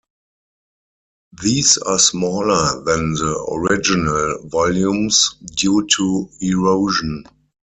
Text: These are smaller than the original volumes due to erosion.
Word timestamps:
These 1.43 1.77
are 1.77 1.99
smaller 1.99 2.83
than 2.85 3.13
the 3.13 3.37
original 3.61 4.49
volumes 4.49 5.35
due 5.55 5.85
to 5.91 6.27
erosion. 6.39 7.23